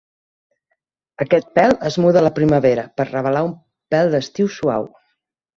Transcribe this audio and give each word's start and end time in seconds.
Aquest 1.25 1.51
pèl 1.59 1.75
es 1.91 1.99
muda 2.05 2.21
a 2.23 2.27
la 2.29 2.33
primavera 2.39 2.87
per 3.01 3.07
revelar 3.13 3.47
un 3.51 3.55
pèl 3.97 4.11
d'estiu 4.15 4.55
suau. 4.59 4.91